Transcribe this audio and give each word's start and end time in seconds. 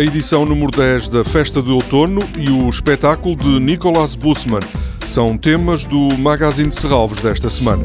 a 0.00 0.02
edição 0.02 0.46
número 0.46 0.70
10 0.70 1.08
da 1.08 1.22
Festa 1.22 1.60
de 1.60 1.70
Outono 1.70 2.22
e 2.38 2.48
o 2.48 2.70
espetáculo 2.70 3.36
de 3.36 3.60
Nicolas 3.60 4.14
Bussmann 4.14 4.62
são 5.06 5.36
temas 5.36 5.84
do 5.84 6.16
Magazine 6.16 6.70
de 6.70 6.74
Serralves 6.74 7.20
desta 7.20 7.50
semana. 7.50 7.84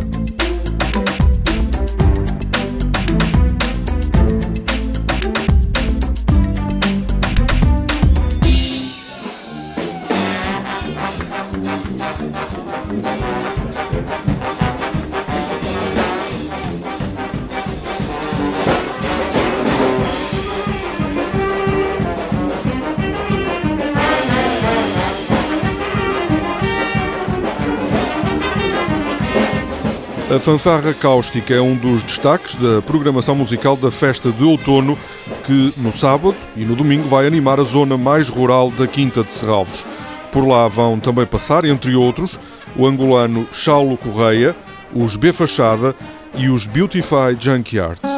A 30.28 30.40
fanfarra 30.40 30.92
cáustica 30.92 31.54
é 31.54 31.62
um 31.62 31.76
dos 31.76 32.02
destaques 32.02 32.56
da 32.56 32.82
programação 32.82 33.36
musical 33.36 33.78
da 33.78 33.92
festa 33.92 34.32
de 34.32 34.44
outono, 34.44 34.98
que 35.46 35.72
no 35.78 35.96
sábado 35.96 36.36
e 36.56 36.66
no 36.66 36.76
domingo 36.76 37.08
vai 37.08 37.28
animar 37.28 37.60
a 37.60 37.64
zona 37.64 37.96
mais 37.96 38.28
rural 38.28 38.72
da 38.72 38.88
Quinta 38.88 39.24
de 39.24 39.32
Serralvos. 39.32 39.86
Por 40.32 40.48
lá 40.48 40.68
vão 40.68 41.00
também 41.00 41.28
passar, 41.28 41.64
entre 41.64 41.96
outros, 41.96 42.40
o 42.76 42.88
angolano 42.88 43.48
Paulo 43.66 43.96
Correia, 43.98 44.56
os 44.92 45.16
B 45.16 45.32
Fachada 45.32 45.96
e 46.36 46.50
os 46.50 46.66
Beautify 46.66 47.38
Junkyards. 47.40 48.12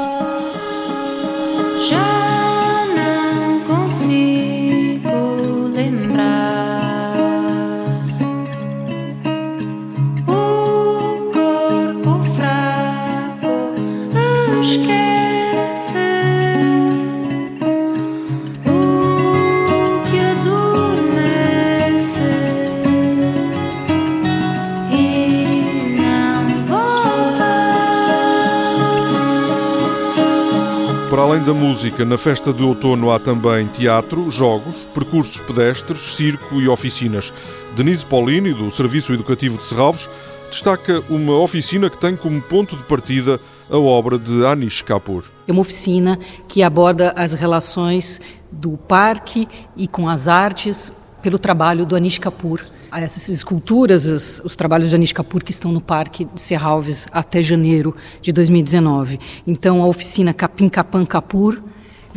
Para 31.09 31.21
além 31.21 31.41
da 31.41 31.53
música, 31.53 32.03
na 32.03 32.17
festa 32.17 32.51
de 32.51 32.61
outono 32.61 33.11
há 33.11 33.17
também 33.17 33.65
teatro, 33.67 34.29
jogos, 34.29 34.85
percursos 34.93 35.39
pedestres, 35.39 36.15
circo 36.15 36.59
e 36.59 36.67
oficinas. 36.67 37.31
Denise 37.77 38.05
Paulini, 38.05 38.53
do 38.53 38.69
Serviço 38.69 39.13
Educativo 39.13 39.57
de 39.57 39.63
Serralves, 39.63 40.09
destaca 40.49 41.01
uma 41.09 41.37
oficina 41.39 41.89
que 41.89 41.97
tem 41.97 42.17
como 42.17 42.41
ponto 42.41 42.75
de 42.75 42.83
partida 42.83 43.39
a 43.69 43.77
obra 43.77 44.19
de 44.19 44.45
Anish 44.45 44.81
Kapoor. 44.81 45.23
É 45.47 45.51
uma 45.53 45.61
oficina 45.61 46.19
que 46.45 46.61
aborda 46.61 47.13
as 47.15 47.31
relações 47.31 48.19
do 48.51 48.75
parque 48.75 49.47
e 49.77 49.87
com 49.87 50.09
as 50.09 50.27
artes 50.27 50.91
pelo 51.21 51.39
trabalho 51.39 51.85
do 51.85 51.95
Anish 51.95 52.19
Kapoor 52.19 52.61
essas 52.93 53.29
esculturas, 53.29 54.05
os, 54.05 54.41
os, 54.43 54.55
trabalhos 54.55 54.89
de 54.89 54.95
Anish 54.95 55.11
Kapoor 55.11 55.43
que 55.43 55.51
estão 55.51 55.71
no 55.71 55.81
Parque 55.81 56.25
de 56.25 56.39
Serralves 56.39 57.07
até 57.11 57.41
janeiro 57.41 57.95
de 58.21 58.31
2019. 58.31 59.19
Então, 59.45 59.81
a 59.81 59.87
oficina 59.87 60.33
Capim 60.33 60.69
Capan 60.69 61.05
Kapoor 61.05 61.59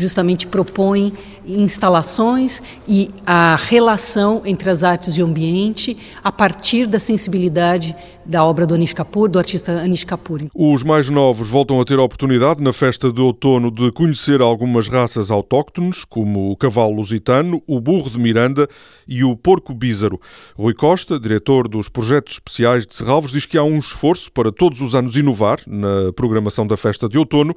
justamente 0.01 0.47
propõe 0.47 1.13
instalações 1.47 2.63
e 2.89 3.11
a 3.27 3.57
relação 3.57 4.43
entre 4.45 4.71
as 4.71 4.83
artes 4.83 5.17
e 5.17 5.23
o 5.23 5.27
ambiente 5.27 5.97
a 6.23 6.33
partir 6.33 6.87
da 6.87 6.99
sensibilidade 6.99 7.95
da 8.25 8.45
obra 8.45 8.67
do 8.67 8.75
Anish 8.75 8.93
Kapoor, 8.93 9.29
do 9.29 9.39
artista 9.39 9.73
Anish 9.73 10.05
Kapoor. 10.05 10.43
Os 10.55 10.83
mais 10.83 11.09
novos 11.09 11.49
voltam 11.49 11.81
a 11.81 11.85
ter 11.85 11.99
a 11.99 12.03
oportunidade 12.03 12.63
na 12.63 12.73
festa 12.73 13.13
de 13.13 13.21
outono 13.21 13.71
de 13.71 13.91
conhecer 13.91 14.41
algumas 14.41 14.89
raças 14.89 15.31
autóctones, 15.31 16.05
como 16.05 16.51
o 16.51 16.57
cavalo 16.57 16.95
lusitano, 16.95 17.63
o 17.67 17.81
burro 17.81 18.09
de 18.09 18.19
Miranda 18.19 18.69
e 19.09 19.25
o 19.25 19.37
porco 19.37 19.75
bízaro. 19.75 20.21
Rui 20.55 20.75
Costa, 20.75 21.19
diretor 21.19 21.67
dos 21.67 21.89
projetos 21.89 22.35
especiais 22.35 22.87
de 22.87 22.95
Serralves, 22.95 23.33
diz 23.33 23.47
que 23.47 23.59
há 23.59 23.65
um 23.65 23.79
esforço 23.79 24.31
para 24.31 24.53
todos 24.53 24.81
os 24.81 24.95
anos 24.95 25.17
inovar 25.17 25.59
na 25.67 26.13
programação 26.13 26.67
da 26.67 26.77
festa 26.77 27.09
de 27.09 27.19
outono, 27.19 27.55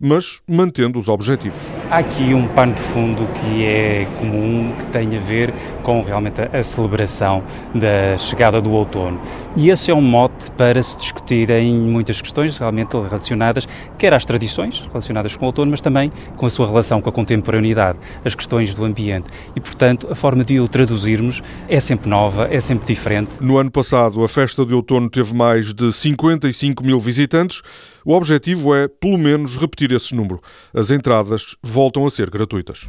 mas 0.00 0.40
mantendo 0.48 0.98
os 0.98 1.08
objetivos. 1.08 1.62
Há 1.88 1.98
aqui 1.98 2.34
um 2.34 2.48
pano 2.48 2.74
de 2.74 2.80
fundo 2.80 3.28
que 3.28 3.64
é 3.64 4.06
comum, 4.18 4.74
que 4.76 4.88
tem 4.88 5.16
a 5.16 5.20
ver 5.20 5.54
com 5.84 6.02
realmente 6.02 6.40
a 6.40 6.60
celebração 6.60 7.44
da 7.72 8.16
chegada 8.16 8.60
do 8.60 8.72
outono. 8.72 9.20
E 9.56 9.70
esse 9.70 9.92
é 9.92 9.94
um 9.94 10.00
mote 10.00 10.50
para 10.50 10.82
se 10.82 10.98
discutirem 10.98 11.72
muitas 11.74 12.20
questões 12.20 12.58
realmente 12.58 12.96
relacionadas, 12.96 13.68
quer 13.96 14.12
às 14.12 14.24
tradições 14.24 14.84
relacionadas 14.88 15.36
com 15.36 15.44
o 15.44 15.46
outono, 15.46 15.70
mas 15.70 15.80
também 15.80 16.10
com 16.36 16.44
a 16.44 16.50
sua 16.50 16.66
relação 16.66 17.00
com 17.00 17.08
a 17.08 17.12
contemporaneidade, 17.12 18.00
as 18.24 18.34
questões 18.34 18.74
do 18.74 18.84
ambiente. 18.84 19.28
E, 19.54 19.60
portanto, 19.60 20.08
a 20.10 20.14
forma 20.16 20.44
de 20.44 20.58
o 20.58 20.66
traduzirmos 20.66 21.40
é 21.68 21.78
sempre 21.78 22.10
nova, 22.10 22.48
é 22.50 22.58
sempre 22.58 22.84
diferente. 22.84 23.30
No 23.40 23.58
ano 23.58 23.70
passado, 23.70 24.24
a 24.24 24.28
festa 24.28 24.66
de 24.66 24.74
outono 24.74 25.08
teve 25.08 25.32
mais 25.32 25.72
de 25.72 25.92
55 25.92 26.82
mil 26.82 26.98
visitantes. 26.98 27.62
O 28.06 28.14
objetivo 28.14 28.72
é, 28.72 28.86
pelo 28.86 29.18
menos, 29.18 29.56
repetir 29.56 29.90
esse 29.90 30.14
número. 30.14 30.40
As 30.72 30.92
entradas 30.92 31.56
voltam 31.60 32.06
a 32.06 32.10
ser 32.10 32.30
gratuitas. 32.30 32.86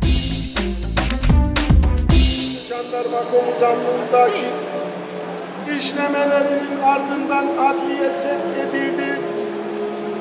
işlemelerinin 5.77 6.81
ardından 6.83 7.47
adliye 7.57 8.13
sevk 8.13 8.57
edildi. 8.69 9.19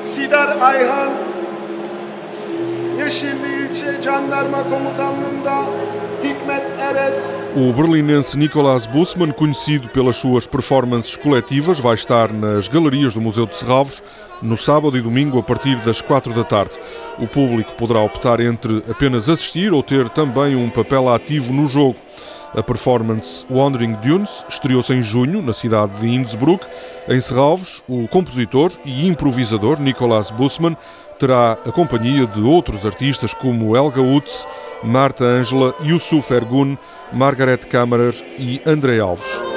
Sidar 0.03 0.57
Ayhan, 0.61 1.11
Yeşilli 2.99 3.69
İlçe 3.69 4.01
Jandarma 4.01 4.63
Komutanlığı'nda. 4.63 5.63
O 7.55 7.73
berlinense 7.73 8.37
Nicolas 8.37 8.85
Bussmann, 8.85 9.31
conhecido 9.31 9.89
pelas 9.89 10.15
suas 10.15 10.47
performances 10.47 11.15
coletivas, 11.15 11.79
vai 11.79 11.95
estar 11.95 12.31
nas 12.31 12.67
galerias 12.67 13.13
do 13.13 13.19
Museu 13.19 13.45
de 13.45 13.55
Serralvos 13.55 14.01
no 14.41 14.57
sábado 14.57 14.97
e 14.97 15.01
domingo 15.01 15.37
a 15.39 15.43
partir 15.43 15.75
das 15.77 16.01
quatro 16.01 16.33
da 16.33 16.43
tarde. 16.43 16.79
O 17.17 17.27
público 17.27 17.75
poderá 17.75 17.99
optar 18.01 18.39
entre 18.39 18.83
apenas 18.89 19.27
assistir 19.29 19.73
ou 19.73 19.83
ter 19.83 20.07
também 20.09 20.55
um 20.55 20.69
papel 20.69 21.09
ativo 21.09 21.51
no 21.51 21.67
jogo. 21.67 21.97
A 22.55 22.63
performance 22.63 23.45
Wandering 23.49 23.93
Dunes 24.03 24.45
estreou-se 24.49 24.93
em 24.93 25.01
junho 25.01 25.41
na 25.41 25.53
cidade 25.53 25.99
de 25.99 26.07
Innsbruck. 26.07 26.65
Em 27.07 27.19
Serralves, 27.19 27.81
o 27.87 28.07
compositor 28.07 28.71
e 28.85 29.07
improvisador 29.07 29.79
Nicolas 29.79 30.31
Bussmann 30.31 30.75
terá 31.19 31.53
a 31.53 31.71
companhia 31.71 32.25
de 32.27 32.41
outros 32.41 32.85
artistas 32.85 33.33
como 33.33 33.75
Helga 33.75 34.01
Utz, 34.01 34.45
Marta 34.83 35.23
Ângela, 35.23 35.73
Yusuf 35.81 36.33
Ergun, 36.33 36.77
Margaret 37.11 37.57
Kammerer 37.57 38.15
e 38.37 38.61
André 38.65 38.99
Alves. 38.99 39.56